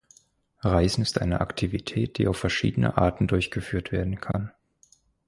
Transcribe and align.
Reisen 0.63 1.03
ist 1.03 1.21
eine 1.21 1.41
Aktivität, 1.41 2.17
die 2.17 2.27
auf 2.27 2.35
verschiedene 2.35 2.97
Arten 2.97 3.27
durchgeführt 3.27 3.91
werden 3.91 4.19
kann. 4.19 4.51